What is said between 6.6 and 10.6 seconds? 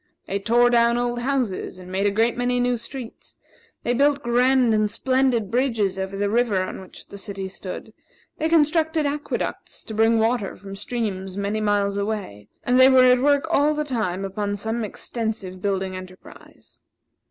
on which the city stood; they constructed aqueducts to bring water